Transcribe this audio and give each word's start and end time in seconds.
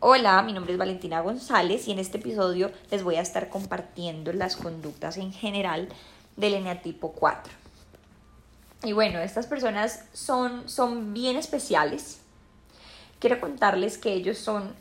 Hola, 0.00 0.40
mi 0.42 0.52
nombre 0.52 0.74
es 0.74 0.78
Valentina 0.78 1.22
González 1.22 1.88
y 1.88 1.90
en 1.90 1.98
este 1.98 2.18
episodio 2.18 2.70
les 2.92 3.02
voy 3.02 3.16
a 3.16 3.20
estar 3.20 3.48
compartiendo 3.48 4.32
las 4.32 4.54
conductas 4.54 5.16
en 5.16 5.32
general 5.32 5.88
del 6.36 6.54
eneatipo 6.54 7.10
4. 7.10 7.52
Y 8.84 8.92
bueno, 8.92 9.18
estas 9.18 9.48
personas 9.48 10.04
son, 10.12 10.68
son 10.68 11.14
bien 11.14 11.36
especiales. 11.36 12.20
Quiero 13.18 13.40
contarles 13.40 13.98
que 13.98 14.12
ellos 14.12 14.38
son 14.38 14.72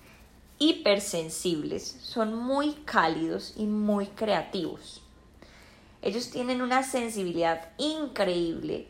hipersensibles, 0.59 1.97
son 1.99 2.36
muy 2.36 2.73
cálidos 2.86 3.55
y 3.57 3.65
muy 3.65 4.05
creativos. 4.05 5.02
Ellos 6.04 6.29
tienen 6.29 6.61
una 6.61 6.84
sensibilidad 6.84 7.70
increíble 7.79 8.88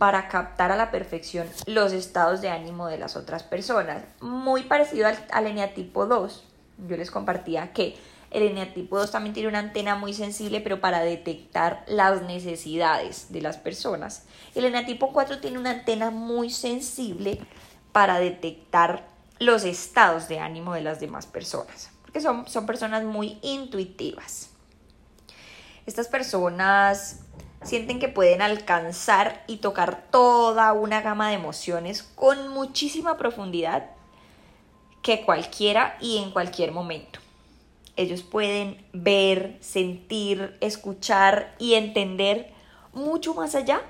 para 0.00 0.28
captar 0.28 0.72
a 0.72 0.76
la 0.76 0.90
perfección 0.90 1.46
los 1.66 1.92
estados 1.92 2.40
de 2.40 2.48
ánimo 2.48 2.86
de 2.86 2.96
las 2.96 3.16
otras 3.16 3.42
personas. 3.42 4.02
Muy 4.22 4.62
parecido 4.62 5.06
al, 5.06 5.18
al 5.30 5.46
eneatipo 5.46 6.06
2. 6.06 6.42
Yo 6.88 6.96
les 6.96 7.10
compartía 7.10 7.74
que 7.74 7.98
el 8.30 8.44
eneatipo 8.44 8.96
2 8.96 9.10
también 9.10 9.34
tiene 9.34 9.50
una 9.50 9.58
antena 9.58 9.96
muy 9.96 10.14
sensible, 10.14 10.62
pero 10.62 10.80
para 10.80 11.00
detectar 11.00 11.84
las 11.86 12.22
necesidades 12.22 13.30
de 13.30 13.42
las 13.42 13.58
personas. 13.58 14.24
El 14.54 14.64
eneatipo 14.64 15.12
4 15.12 15.38
tiene 15.38 15.58
una 15.58 15.72
antena 15.72 16.10
muy 16.10 16.48
sensible 16.48 17.38
para 17.92 18.18
detectar 18.20 19.06
los 19.38 19.64
estados 19.64 20.28
de 20.28 20.38
ánimo 20.38 20.72
de 20.72 20.80
las 20.80 20.98
demás 21.00 21.26
personas, 21.26 21.90
porque 22.00 22.22
son, 22.22 22.48
son 22.48 22.64
personas 22.64 23.04
muy 23.04 23.38
intuitivas. 23.42 24.48
Estas 25.84 26.08
personas 26.08 27.20
sienten 27.62 27.98
que 27.98 28.08
pueden 28.08 28.42
alcanzar 28.42 29.44
y 29.46 29.58
tocar 29.58 30.06
toda 30.10 30.72
una 30.72 31.02
gama 31.02 31.28
de 31.28 31.34
emociones 31.34 32.02
con 32.02 32.48
muchísima 32.48 33.16
profundidad 33.16 33.90
que 35.02 35.24
cualquiera 35.24 35.96
y 36.00 36.18
en 36.18 36.30
cualquier 36.30 36.72
momento. 36.72 37.20
Ellos 37.96 38.22
pueden 38.22 38.84
ver, 38.92 39.58
sentir, 39.60 40.56
escuchar 40.60 41.54
y 41.58 41.74
entender 41.74 42.52
mucho 42.92 43.34
más 43.34 43.54
allá 43.54 43.82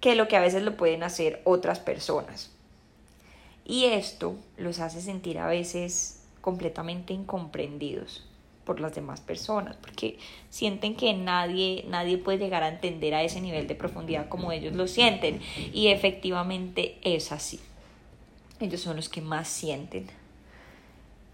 que 0.00 0.14
lo 0.14 0.28
que 0.28 0.36
a 0.36 0.40
veces 0.40 0.62
lo 0.62 0.76
pueden 0.76 1.02
hacer 1.02 1.42
otras 1.44 1.80
personas. 1.80 2.50
Y 3.64 3.86
esto 3.86 4.36
los 4.56 4.80
hace 4.80 5.00
sentir 5.00 5.38
a 5.38 5.46
veces 5.46 6.22
completamente 6.40 7.14
incomprendidos 7.14 8.26
por 8.64 8.80
las 8.80 8.94
demás 8.94 9.20
personas, 9.20 9.76
porque 9.76 10.18
sienten 10.50 10.96
que 10.96 11.12
nadie, 11.14 11.84
nadie 11.88 12.18
puede 12.18 12.38
llegar 12.38 12.62
a 12.62 12.68
entender 12.68 13.14
a 13.14 13.22
ese 13.22 13.40
nivel 13.40 13.66
de 13.66 13.74
profundidad 13.74 14.28
como 14.28 14.52
ellos 14.52 14.74
lo 14.74 14.86
sienten. 14.86 15.40
Y 15.72 15.88
efectivamente 15.88 16.98
es 17.02 17.32
así. 17.32 17.60
Ellos 18.60 18.80
son 18.80 18.96
los 18.96 19.08
que 19.08 19.20
más 19.20 19.48
sienten. 19.48 20.06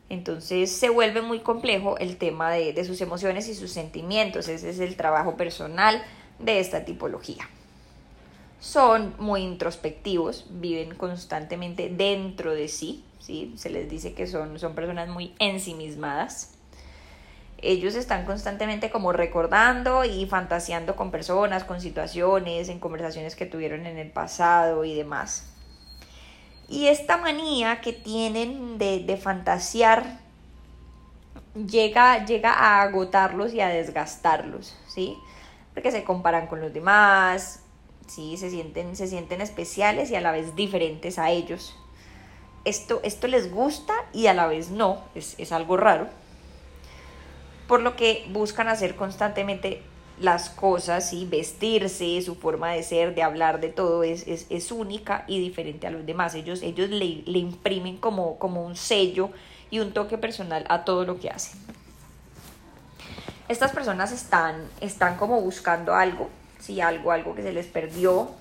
Entonces 0.09 0.73
se 0.73 0.91
vuelve 0.91 1.23
muy 1.23 1.39
complejo 1.39 1.97
el 1.99 2.17
tema 2.17 2.51
de, 2.51 2.73
de 2.73 2.85
sus 2.85 3.01
emociones 3.01 3.49
y 3.49 3.55
sus 3.55 3.71
sentimientos. 3.71 4.49
Ese 4.49 4.71
es 4.71 4.81
el 4.81 4.97
trabajo 4.97 5.37
personal 5.37 6.03
de 6.41 6.59
esta 6.59 6.85
tipología. 6.85 7.49
Son 8.59 9.15
muy 9.19 9.43
introspectivos, 9.43 10.47
viven 10.51 10.95
constantemente 10.95 11.89
dentro 11.89 12.53
de 12.53 12.69
sí, 12.69 13.05
¿sí? 13.21 13.55
se 13.57 13.71
les 13.71 13.89
dice 13.89 14.13
que 14.13 14.27
son, 14.27 14.59
son 14.59 14.75
personas 14.75 15.09
muy 15.09 15.33
ensimismadas 15.39 16.60
ellos 17.63 17.95
están 17.95 18.25
constantemente 18.25 18.91
como 18.91 19.13
recordando 19.13 20.05
y 20.05 20.27
fantaseando 20.27 20.97
con 20.97 21.11
personas, 21.11 21.65
con 21.65 21.81
situaciones, 21.81 22.69
en 22.69 22.79
conversaciones 22.79 23.37
que 23.37 23.47
tuvieron 23.47 23.87
en 23.87 23.99
el 23.99 24.11
pasado 24.11 24.85
y 24.85 24.95
demás. 24.95 25.53
Y 26.69 26.87
esta 26.87 27.17
manía 27.17 27.81
que 27.81 27.93
tienen 27.93 28.79
de, 28.79 29.01
de 29.01 29.17
fantasear 29.17 30.21
llega, 31.55 32.25
llega 32.25 32.53
a 32.53 32.83
agotarlos 32.83 33.53
y 33.53 33.61
a 33.61 33.69
desgastarlos, 33.69 34.77
¿sí? 34.87 35.17
Porque 35.75 35.91
se 35.91 36.05
comparan 36.05 36.47
con 36.47 36.61
los 36.61 36.73
demás, 36.73 37.63
¿sí? 38.07 38.37
Se 38.37 38.51
sienten, 38.51 38.97
se 38.97 39.07
sienten 39.09 39.41
especiales 39.41 40.11
y 40.11 40.17
a 40.17 40.21
la 40.21 40.33
vez 40.33 40.55
diferentes 40.55 41.19
a 41.19 41.31
ellos. 41.31 41.77
Esto, 42.65 43.01
esto 43.03 43.27
les 43.27 43.51
gusta 43.51 43.95
y 44.13 44.27
a 44.29 44.35
la 44.35 44.47
vez 44.47 44.71
no, 44.71 45.03
es, 45.15 45.35
es 45.39 45.51
algo 45.51 45.77
raro 45.77 46.09
por 47.71 47.83
lo 47.83 47.95
que 47.95 48.27
buscan 48.33 48.67
hacer 48.67 48.97
constantemente 48.97 49.81
las 50.19 50.51
cosas 50.51 51.13
y 51.13 51.25
vestirse, 51.25 52.21
su 52.21 52.35
forma 52.35 52.73
de 52.73 52.83
ser, 52.83 53.15
de 53.15 53.23
hablar, 53.23 53.61
de 53.61 53.69
todo 53.69 54.03
es, 54.03 54.27
es, 54.27 54.73
única 54.73 55.23
y 55.29 55.39
diferente 55.39 55.87
a 55.87 55.93
los 55.93 56.05
demás. 56.05 56.35
Ellos, 56.35 56.63
ellos 56.63 56.91
le, 56.91 57.23
le, 57.25 57.39
imprimen 57.39 57.99
como, 57.99 58.41
como 58.41 58.67
un 58.67 58.75
sello 58.75 59.31
y 59.71 59.79
un 59.79 59.93
toque 59.93 60.19
personal 60.19 60.67
a 60.69 60.85
todo 60.85 61.05
lo 61.05 61.21
que 61.21 61.31
hacen. 61.31 61.61
Estas 63.49 63.71
personas 63.71 64.11
están, 64.11 64.69
están 64.81 65.17
como 65.17 65.41
buscando 65.41 65.95
algo, 65.95 66.29
si 66.59 66.81
algo, 66.81 67.13
algo 67.13 67.37
que 67.37 67.43
se 67.43 67.53
les 67.53 67.67
perdió 67.67 68.33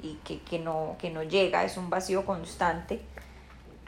y 0.00 0.14
que, 0.22 0.42
que, 0.42 0.60
no, 0.60 0.94
que 1.00 1.10
no 1.10 1.24
llega, 1.24 1.64
es 1.64 1.76
un 1.76 1.90
vacío 1.90 2.24
constante, 2.24 3.00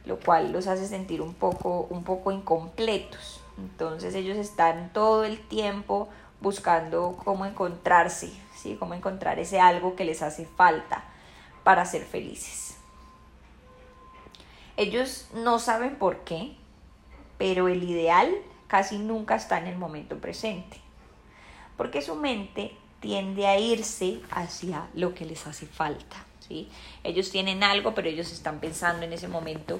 lo 0.07 0.19
cual 0.19 0.51
los 0.51 0.67
hace 0.67 0.89
sentir 0.89 1.23
un 1.23 1.35
poco, 1.35 1.87
un 1.89 2.03
poco 2.03 2.33
incompletos. 2.33 3.42
Entonces 3.63 4.15
ellos 4.17 4.37
están 4.37 4.93
todo 4.93 5.25
el 5.25 5.41
tiempo 5.41 6.09
buscando 6.41 7.17
cómo 7.25 7.47
encontrarse, 7.47 8.33
¿sí? 8.57 8.77
Cómo 8.79 8.95
encontrar 8.95 9.39
ese 9.39 9.61
algo 9.61 9.95
que 9.95 10.05
les 10.05 10.21
hace 10.21 10.47
falta 10.47 11.05
para 11.63 11.85
ser 11.85 12.05
felices. 12.05 12.77
Ellos 14.77 15.29
no 15.33 15.61
saben 15.61 15.97
por 15.97 16.25
qué, 16.25 16.57
pero 17.39 17.69
el 17.69 17.85
ideal 17.85 18.35
casi 18.67 18.99
nunca 18.99 19.37
está 19.37 19.59
en 19.59 19.69
el 19.69 19.79
momento 19.79 20.19
presente, 20.19 20.79
porque 21.77 22.03
su 22.03 22.17
mente 22.17 22.73
tiende 22.99 23.47
a 23.47 23.59
irse 23.61 24.21
hacia 24.31 24.89
lo 24.95 25.15
que 25.15 25.25
les 25.25 25.47
hace 25.47 25.67
falta. 25.67 26.17
¿sí? 26.41 26.69
Ellos 27.05 27.31
tienen 27.31 27.63
algo, 27.63 27.95
pero 27.95 28.09
ellos 28.09 28.33
están 28.33 28.59
pensando 28.59 29.05
en 29.05 29.13
ese 29.13 29.29
momento, 29.29 29.79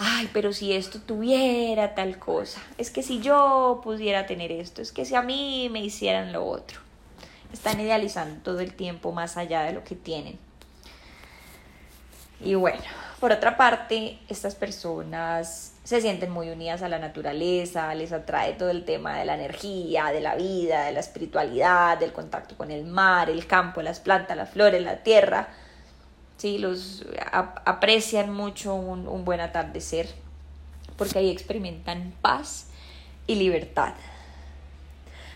ay, 0.00 0.30
pero 0.32 0.52
si 0.54 0.72
esto 0.72 0.98
tuviera 0.98 1.94
tal 1.94 2.18
cosa, 2.18 2.60
es 2.78 2.90
que 2.90 3.02
si 3.02 3.20
yo 3.20 3.80
pudiera 3.84 4.26
tener 4.26 4.50
esto, 4.50 4.80
es 4.80 4.92
que 4.92 5.04
si 5.04 5.14
a 5.14 5.22
mí 5.22 5.68
me 5.70 5.80
hicieran 5.80 6.32
lo 6.32 6.44
otro. 6.46 6.80
Están 7.52 7.80
idealizando 7.80 8.40
todo 8.42 8.60
el 8.60 8.72
tiempo 8.74 9.12
más 9.12 9.36
allá 9.36 9.62
de 9.62 9.72
lo 9.72 9.84
que 9.84 9.96
tienen. 9.96 10.38
Y 12.40 12.54
bueno, 12.54 12.82
por 13.18 13.32
otra 13.32 13.58
parte, 13.58 14.18
estas 14.28 14.54
personas 14.54 15.74
se 15.84 16.00
sienten 16.00 16.30
muy 16.30 16.48
unidas 16.48 16.80
a 16.82 16.88
la 16.88 16.98
naturaleza, 16.98 17.94
les 17.94 18.12
atrae 18.12 18.54
todo 18.54 18.70
el 18.70 18.86
tema 18.86 19.18
de 19.18 19.26
la 19.26 19.34
energía, 19.34 20.06
de 20.06 20.20
la 20.22 20.36
vida, 20.36 20.84
de 20.84 20.92
la 20.92 21.00
espiritualidad, 21.00 21.98
del 21.98 22.12
contacto 22.12 22.56
con 22.56 22.70
el 22.70 22.86
mar, 22.86 23.28
el 23.28 23.46
campo, 23.46 23.82
las 23.82 24.00
plantas, 24.00 24.36
las 24.36 24.48
flores, 24.48 24.80
la 24.82 25.02
tierra 25.02 25.48
¿sí? 26.40 26.56
Los 26.56 27.04
aprecian 27.32 28.32
mucho 28.32 28.74
un, 28.74 29.24
buen 29.26 29.40
atardecer 29.40 30.08
porque 30.96 31.18
ahí 31.18 31.28
experimentan 31.28 32.14
paz 32.22 32.68
y 33.26 33.34
libertad. 33.34 33.92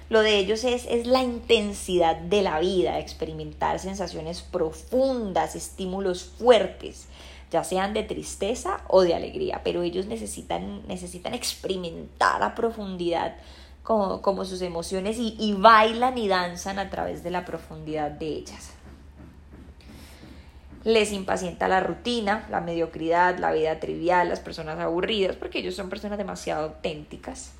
Lo 0.08 0.20
de 0.20 0.38
ellos 0.38 0.64
es, 0.64 0.86
es, 0.86 1.06
la 1.06 1.22
intensidad 1.22 2.16
de 2.16 2.42
la 2.42 2.58
vida, 2.58 2.98
experimentar 2.98 3.78
sensaciones 3.78 4.40
profundas, 4.42 5.54
estímulos 5.56 6.24
fuertes, 6.24 7.06
ya 7.50 7.64
sean 7.64 7.92
de 7.92 8.02
tristeza 8.02 8.80
o 8.88 9.02
de 9.02 9.14
alegría, 9.14 9.60
pero 9.62 9.82
ellos 9.82 10.06
necesitan, 10.06 10.86
necesitan 10.86 11.34
experimentar 11.34 12.42
a 12.42 12.54
profundidad 12.54 13.36
como, 13.82 14.22
como 14.22 14.44
sus 14.44 14.62
emociones 14.62 15.18
y, 15.18 15.36
y 15.38 15.52
bailan 15.52 16.16
y 16.16 16.28
danzan 16.28 16.78
a 16.78 16.88
través 16.88 17.22
de 17.22 17.30
la 17.30 17.44
profundidad 17.44 18.10
de 18.10 18.26
ellas 18.26 18.74
les 20.84 21.12
impacienta 21.12 21.66
la 21.66 21.80
rutina, 21.80 22.46
la 22.50 22.60
mediocridad, 22.60 23.38
la 23.38 23.52
vida 23.52 23.80
trivial, 23.80 24.28
las 24.28 24.40
personas 24.40 24.78
aburridas, 24.78 25.36
porque 25.36 25.60
ellos 25.60 25.74
son 25.74 25.88
personas 25.88 26.18
demasiado 26.18 26.64
auténticas. 26.64 27.52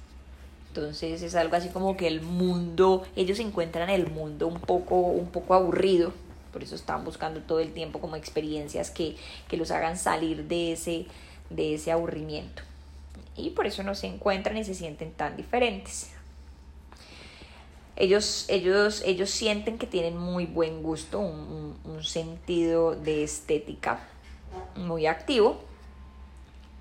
Entonces 0.68 1.22
es 1.22 1.34
algo 1.34 1.56
así 1.56 1.68
como 1.68 1.96
que 1.96 2.06
el 2.06 2.20
mundo, 2.20 3.04
ellos 3.16 3.38
encuentran 3.38 3.88
el 3.90 4.10
mundo 4.10 4.46
un 4.46 4.60
poco, 4.60 4.96
un 4.96 5.28
poco 5.28 5.54
aburrido, 5.54 6.12
por 6.52 6.62
eso 6.62 6.74
están 6.74 7.04
buscando 7.04 7.40
todo 7.40 7.60
el 7.60 7.72
tiempo 7.72 8.00
como 8.00 8.16
experiencias 8.16 8.90
que, 8.90 9.16
que 9.48 9.56
los 9.56 9.70
hagan 9.70 9.96
salir 9.96 10.44
de 10.44 10.72
ese, 10.72 11.06
de 11.50 11.74
ese 11.74 11.92
aburrimiento. 11.92 12.62
Y 13.36 13.50
por 13.50 13.66
eso 13.66 13.82
no 13.82 13.94
se 13.94 14.06
encuentran 14.06 14.56
y 14.56 14.64
se 14.64 14.74
sienten 14.74 15.12
tan 15.12 15.36
diferentes. 15.36 16.13
Ellos, 17.96 18.46
ellos, 18.48 19.02
ellos 19.04 19.30
sienten 19.30 19.78
que 19.78 19.86
tienen 19.86 20.16
muy 20.16 20.46
buen 20.46 20.82
gusto, 20.82 21.20
un, 21.20 21.78
un, 21.84 22.02
sentido 22.02 22.96
de 22.96 23.22
estética 23.22 24.00
muy 24.74 25.06
activo. 25.06 25.60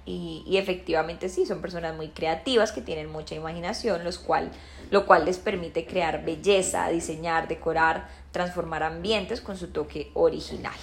Y, 0.05 0.43
y, 0.45 0.57
efectivamente 0.57 1.29
sí, 1.29 1.45
son 1.45 1.61
personas 1.61 1.95
muy 1.95 2.09
creativas 2.09 2.71
que 2.71 2.81
tienen 2.81 3.11
mucha 3.11 3.35
imaginación, 3.35 4.03
los 4.03 4.17
cual, 4.17 4.51
lo 4.91 5.05
cual 5.05 5.23
les 5.23 5.37
permite 5.37 5.85
crear 5.85 6.25
belleza, 6.25 6.89
diseñar, 6.89 7.47
decorar, 7.47 8.09
transformar 8.31 8.83
ambientes 8.83 9.39
con 9.39 9.55
su 9.55 9.67
toque 9.67 10.11
original. 10.13 10.73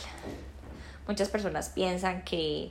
Muchas 1.07 1.29
personas 1.29 1.69
piensan 1.71 2.23
que, 2.23 2.71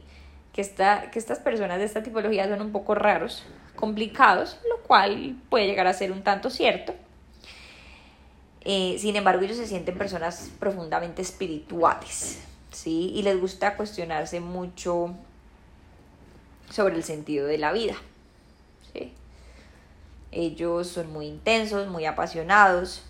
que, 0.54 0.62
esta, 0.62 1.12
que 1.12 1.20
estas 1.20 1.40
personas 1.40 1.78
de 1.78 1.84
esta 1.84 2.02
tipología 2.02 2.48
son 2.48 2.62
un 2.62 2.72
poco 2.72 2.96
raros, 2.96 3.44
complicados, 3.76 4.58
lo 4.70 4.78
cual 4.84 5.36
puede 5.50 5.68
llegar 5.68 5.88
a 5.88 5.94
ser 5.94 6.12
un 6.12 6.24
tanto 6.24 6.50
cierto. 6.50 6.94
Eh, 8.66 8.98
sin 9.00 9.16
embargo, 9.16 9.44
ellos 9.44 9.58
se 9.58 9.68
sienten 9.68 9.98
personas 9.98 10.50
profundamente 10.60 11.22
espirituales, 11.22 12.40
¿sí? 12.72 13.12
Y 13.16 13.22
les 13.24 13.40
gusta 13.40 13.76
cuestionarse 13.76 14.40
mucho 14.40 15.14
sobre 16.70 16.96
el 16.96 17.04
sentido 17.04 17.48
de 17.48 17.58
la 17.58 17.72
vida, 17.72 17.96
¿sí? 18.94 19.14
Ellos 20.32 20.88
son 20.88 21.12
muy 21.12 21.28
intensos, 21.28 21.88
muy 21.88 22.06
apasionados, 22.06 23.04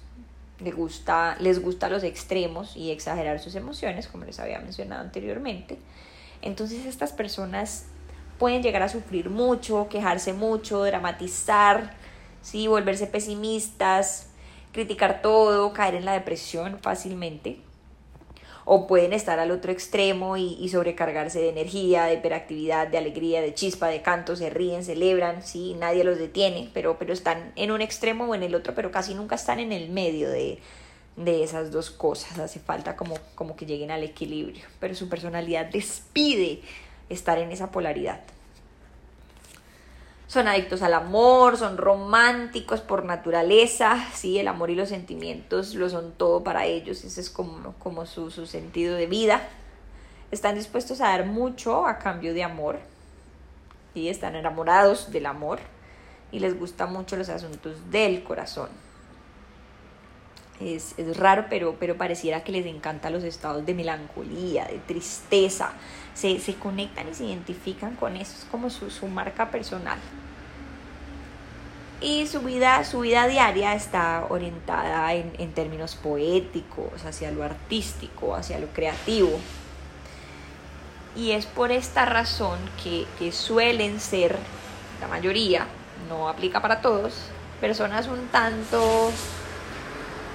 les 0.59 0.75
gusta, 0.75 1.35
les 1.39 1.61
gusta 1.61 1.89
los 1.89 2.03
extremos 2.03 2.75
y 2.75 2.91
exagerar 2.91 3.39
sus 3.39 3.55
emociones, 3.55 4.07
como 4.07 4.25
les 4.25 4.39
había 4.39 4.59
mencionado 4.59 5.01
anteriormente. 5.01 5.77
Entonces 6.41 6.85
estas 6.85 7.11
personas 7.11 7.85
pueden 8.37 8.63
llegar 8.63 8.83
a 8.83 8.89
sufrir 8.89 9.29
mucho, 9.29 9.87
quejarse 9.89 10.33
mucho, 10.33 10.83
dramatizar, 10.83 11.93
¿sí? 12.41 12.67
volverse 12.67 13.07
pesimistas, 13.07 14.28
criticar 14.71 15.21
todo, 15.21 15.73
caer 15.73 15.95
en 15.95 16.05
la 16.05 16.13
depresión 16.13 16.79
fácilmente. 16.81 17.57
O 18.65 18.85
pueden 18.85 19.13
estar 19.13 19.39
al 19.39 19.49
otro 19.49 19.71
extremo 19.71 20.37
y, 20.37 20.69
sobrecargarse 20.69 21.39
de 21.39 21.49
energía, 21.49 22.05
de 22.05 22.15
hiperactividad, 22.15 22.87
de 22.87 22.99
alegría, 22.99 23.41
de 23.41 23.55
chispa, 23.55 23.87
de 23.87 24.03
canto, 24.03 24.35
se 24.35 24.51
ríen, 24.51 24.83
celebran, 24.83 25.41
¿sí? 25.41 25.75
nadie 25.79 26.03
los 26.03 26.19
detiene, 26.19 26.69
pero, 26.71 26.99
pero 26.99 27.11
están 27.11 27.51
en 27.55 27.71
un 27.71 27.81
extremo 27.81 28.25
o 28.25 28.35
en 28.35 28.43
el 28.43 28.53
otro, 28.53 28.75
pero 28.75 28.91
casi 28.91 29.15
nunca 29.15 29.35
están 29.35 29.59
en 29.59 29.71
el 29.71 29.89
medio 29.89 30.29
de, 30.29 30.59
de 31.15 31.43
esas 31.43 31.71
dos 31.71 31.89
cosas. 31.89 32.37
Hace 32.37 32.59
falta 32.59 32.95
como, 32.95 33.17
como 33.33 33.55
que 33.55 33.65
lleguen 33.65 33.89
al 33.89 34.03
equilibrio, 34.03 34.65
pero 34.79 34.93
su 34.93 35.09
personalidad 35.09 35.71
les 35.73 36.03
pide 36.13 36.61
estar 37.09 37.39
en 37.39 37.51
esa 37.51 37.71
polaridad 37.71 38.21
son 40.29 40.47
adictos 40.47 40.81
al 40.81 40.93
amor, 40.93 41.57
son 41.57 41.75
románticos 41.75 42.79
por 42.79 43.03
naturaleza, 43.03 43.97
sí, 44.13 44.39
el 44.39 44.47
amor 44.47 44.69
y 44.69 44.75
los 44.75 44.87
sentimientos 44.87 45.75
lo 45.75 45.89
son 45.89 46.13
todo 46.13 46.43
para 46.43 46.65
ellos, 46.65 47.03
ese 47.03 47.19
es 47.19 47.29
como, 47.29 47.73
como 47.79 48.05
su, 48.05 48.31
su 48.31 48.45
sentido 48.45 48.95
de 48.95 49.07
vida. 49.07 49.41
Están 50.31 50.55
dispuestos 50.55 51.01
a 51.01 51.09
dar 51.09 51.25
mucho 51.25 51.85
a 51.87 51.97
cambio 51.97 52.33
de 52.33 52.43
amor, 52.43 52.79
y 53.93 54.09
están 54.09 54.35
enamorados 54.35 55.11
del 55.11 55.25
amor 55.25 55.59
y 56.31 56.39
les 56.39 56.57
gustan 56.57 56.93
mucho 56.93 57.15
los 57.17 57.29
asuntos 57.29 57.91
del 57.91 58.23
corazón. 58.23 58.69
Es, 60.59 60.93
es, 60.97 61.15
raro, 61.17 61.45
pero, 61.49 61.77
pero 61.79 61.95
pareciera 61.95 62.43
que 62.43 62.51
les 62.51 62.65
encanta 62.65 63.09
los 63.09 63.23
estados 63.23 63.65
de 63.65 63.73
melancolía, 63.73 64.65
de 64.65 64.79
tristeza. 64.79 65.71
Se, 66.13 66.39
se 66.39 66.55
conectan 66.55 67.07
y 67.09 67.13
se 67.13 67.25
identifican 67.25 67.95
con 67.95 68.17
eso, 68.17 68.33
es 68.37 68.45
como 68.51 68.69
su, 68.69 68.89
su 68.89 69.07
marca 69.07 69.49
personal 69.51 69.99
y 72.01 72.27
su 72.27 72.39
vida, 72.41 72.83
su 72.85 73.01
vida 73.01 73.27
diaria 73.27 73.73
está 73.73 74.25
orientada 74.29 75.13
en, 75.13 75.33
en, 75.37 75.51
términos 75.51 75.95
poéticos, 75.95 77.03
hacia 77.05 77.29
lo 77.31 77.43
artístico, 77.43 78.35
hacia 78.35 78.57
lo 78.57 78.67
creativo. 78.67 79.37
Y 81.15 81.31
es 81.31 81.45
por 81.45 81.71
esta 81.71 82.05
razón 82.05 82.57
que, 82.81 83.05
que 83.17 83.31
suelen 83.33 83.99
ser, 83.99 84.37
la 85.01 85.07
mayoría, 85.07 85.67
no 86.07 86.29
aplica 86.29 86.61
para 86.61 86.79
todos, 86.79 87.15
personas 87.59 88.07
un 88.07 88.27
tanto, 88.27 89.11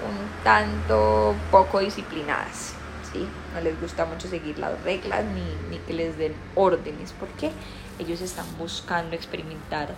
un 0.05 0.45
tanto 0.45 1.35
poco 1.51 1.81
disciplinadas. 1.81 2.75
¿sí? 3.13 3.27
No 3.55 3.61
les 3.61 3.81
gusta 3.81 4.05
mucho 4.05 4.29
seguir 4.29 4.59
las 4.59 4.81
reglas 4.83 5.25
ni, 5.25 5.45
ni 5.71 5.79
que 5.85 5.93
les 5.93 6.17
den 6.19 6.35
órdenes, 6.55 7.15
porque 7.19 7.51
ellos 7.99 8.21
están 8.21 8.47
buscando 8.59 9.17
experimentar 9.17 9.95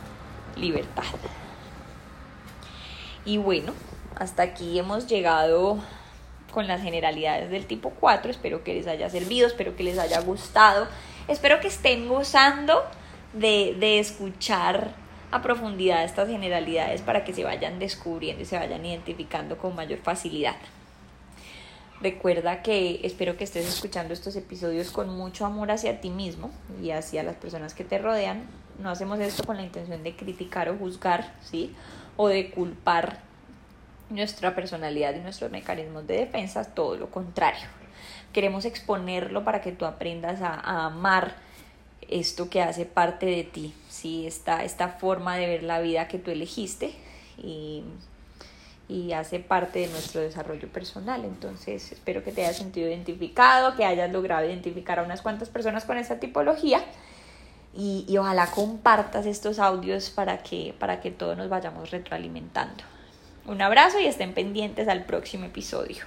libertad. 0.57 1.05
Y 3.25 3.39
bueno, 3.39 3.73
hasta 4.15 4.43
aquí 4.43 4.79
hemos 4.79 5.07
llegado 5.07 5.79
con 6.53 6.67
las 6.67 6.81
generalidades 6.81 7.51
del 7.51 7.67
tipo 7.67 7.91
4. 7.91 8.31
Espero 8.31 8.65
que 8.65 8.75
les 8.75 8.87
haya 8.87 9.11
servido, 9.11 9.47
espero 9.47 9.77
que 9.77 9.83
les 9.83 9.99
haya 9.99 10.21
gustado. 10.21 10.89
Espero 11.29 11.61
que 11.61 11.69
estén 11.69 12.09
gozando 12.09 12.83
de, 13.33 13.77
de 13.79 13.99
escuchar 13.99 14.95
a 15.31 15.43
profundidad 15.43 16.05
estas 16.05 16.29
generalidades 16.29 17.03
para 17.03 17.25
que 17.25 17.35
se 17.35 17.45
vayan 17.45 17.79
descubriendo 17.79 18.43
y 18.43 18.47
se 18.47 18.59
vayan 18.59 18.85
identificando 18.85 19.59
con 19.59 19.75
mayor 19.75 19.99
facilidad. 19.99 20.57
Recuerda 22.01 22.63
que 22.63 23.01
espero 23.05 23.37
que 23.37 23.45
estés 23.45 23.67
escuchando 23.67 24.13
estos 24.13 24.37
episodios 24.37 24.91
con 24.91 25.09
mucho 25.17 25.47
amor 25.47 25.71
hacia 25.71 26.01
ti 26.01 26.11
mismo 26.11 26.51
y 26.83 26.91
hacia 26.91 27.23
las 27.23 27.37
personas 27.37 27.73
que 27.73 27.85
te 27.85 27.99
rodean. 27.99 28.45
No 28.79 28.91
hacemos 28.91 29.19
esto 29.19 29.45
con 29.45 29.57
la 29.57 29.63
intención 29.63 30.03
de 30.03 30.15
criticar 30.15 30.69
o 30.69 30.77
juzgar, 30.77 31.35
¿sí? 31.41 31.75
o 32.17 32.29
de 32.29 32.51
culpar 32.51 33.21
nuestra 34.11 34.55
personalidad 34.55 35.15
y 35.15 35.21
nuestros 35.21 35.51
mecanismos 35.51 36.07
de 36.07 36.19
defensa, 36.19 36.65
todo 36.65 36.97
lo 36.97 37.11
contrario. 37.11 37.67
Queremos 38.33 38.65
exponerlo 38.65 39.45
para 39.45 39.61
que 39.61 39.73
tú 39.73 39.85
aprendas 39.85 40.41
a, 40.43 40.87
amar 40.87 41.37
esto 42.09 42.49
que 42.51 42.63
hace 42.63 42.85
parte 42.85 43.27
de 43.27 43.45
ti, 43.45 43.75
¿sí? 43.89 44.27
esta, 44.27 44.65
esta 44.65 44.89
forma 44.89 45.37
de 45.37 45.47
ver 45.47 45.63
la 45.63 45.81
vida 45.81 46.09
que 46.09 46.19
tú 46.19 46.31
elegiste 46.31 46.95
y, 47.39 47.83
y 48.89 49.13
hace 49.13 49.41
parte 49.41 49.81
de 49.81 49.89
nuestro 49.89 50.21
desarrollo 50.21 50.69
personal. 50.69 51.25
Entonces, 51.25 51.93
espero 51.93 52.23
que 52.23 52.33
te 52.33 52.45
hayas 52.45 52.59
sentido 52.59 52.89
identificado, 52.89 53.77
que 53.77 53.85
hayas 53.85 54.11
logrado 54.13 54.47
identificar 54.47 54.99
a 54.99 55.03
unas 55.03 55.23
cuantas 55.23 55.49
personas 55.49 55.85
con 55.85 55.99
esta 55.99 56.21
tipología 56.21 56.85
y, 57.77 58.17
ojalá 58.17 58.51
compartas 58.51 59.27
estos 59.27 59.59
audios 59.59 60.11
para 60.11 60.39
que, 60.39 60.75
para 60.79 61.01
que 61.01 61.11
todos 61.11 61.37
nos 61.37 61.49
vayamos 61.49 61.91
retroalimentando. 61.91 62.85
Un 63.47 63.61
abrazo 63.61 64.01
y 64.01 64.07
estén 64.07 64.33
pendientes 64.33 64.89
al 64.89 65.05
próximo 65.05 65.45
episodio. 65.45 66.05